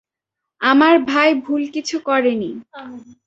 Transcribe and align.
আমার 0.61 0.95
ভাই 1.09 1.29
ভুল 1.45 1.61
কিছু 1.75 1.95
করেনি! 2.07 2.51